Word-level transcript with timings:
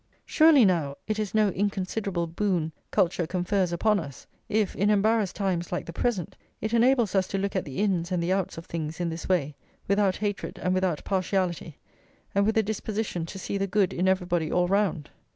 Surely, 0.25 0.65
now, 0.65 0.97
it 1.07 1.19
is 1.19 1.35
no 1.35 1.49
inconsiderable 1.49 2.25
boon 2.25 2.71
culture 2.89 3.27
confers 3.27 3.71
upon 3.71 3.99
us, 3.99 4.25
if 4.49 4.75
in 4.75 4.89
embarrassed 4.89 5.35
times 5.35 5.71
like 5.71 5.85
the 5.85 5.93
present 5.93 6.35
it 6.59 6.73
enables 6.73 7.13
us 7.13 7.27
to 7.27 7.37
look 7.37 7.55
at 7.55 7.65
the 7.65 7.77
ins 7.77 8.11
and 8.11 8.23
the 8.23 8.33
outs 8.33 8.57
of 8.57 8.65
things 8.65 8.99
in 8.99 9.09
this 9.09 9.29
way, 9.29 9.53
without 9.87 10.15
hatred 10.15 10.57
and 10.63 10.73
without 10.73 11.03
partiality, 11.03 11.77
and 12.33 12.47
with 12.47 12.57
a 12.57 12.63
disposition 12.63 13.27
to 13.27 13.37
see 13.37 13.59
the 13.59 13.67
good 13.67 13.93
in 13.93 14.07
everybody 14.07 14.51
all 14.51 14.67
round. 14.67 15.11